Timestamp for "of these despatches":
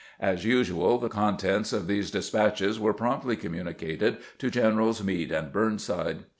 1.71-2.79